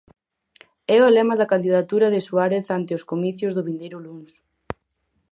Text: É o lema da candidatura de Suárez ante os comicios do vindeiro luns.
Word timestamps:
É 0.95 0.97
o 1.07 1.13
lema 1.15 1.35
da 1.37 1.49
candidatura 1.53 2.07
de 2.13 2.21
Suárez 2.27 2.65
ante 2.77 2.91
os 2.97 3.07
comicios 3.11 3.53
do 3.55 3.65
vindeiro 3.67 3.97
luns. 4.05 4.31